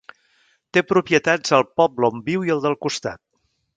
Té 0.77 0.81
propietats 0.91 1.55
al 1.57 1.65
poble 1.81 2.09
on 2.13 2.25
viu 2.31 2.47
i 2.49 2.55
al 2.55 2.65
del 2.65 2.79
costat. 2.87 3.23